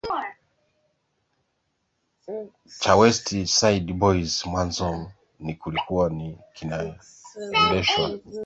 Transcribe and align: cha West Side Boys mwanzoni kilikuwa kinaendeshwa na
cha 2.79 2.95
West 3.01 3.27
Side 3.57 3.93
Boys 3.93 4.45
mwanzoni 4.49 5.07
kilikuwa 5.63 6.05
kinaendeshwa 6.55 8.07
na 8.09 8.17